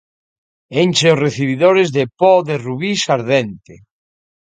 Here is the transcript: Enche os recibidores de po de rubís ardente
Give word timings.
Enche 0.83 1.07
os 1.13 1.21
recibidores 1.25 1.87
de 1.95 2.03
po 2.19 2.31
de 2.47 2.55
rubís 2.65 3.01
ardente 3.15 3.73